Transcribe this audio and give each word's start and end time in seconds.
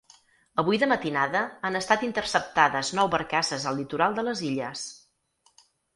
Avui 0.61 0.79
de 0.83 0.87
matinada 0.93 1.41
han 1.69 1.77
estat 1.81 2.05
interceptades 2.09 2.91
nou 3.01 3.11
barcasses 3.17 3.69
al 3.73 3.81
litoral 3.81 4.19
de 4.21 4.25
les 4.31 4.43
Illes. 4.49 4.87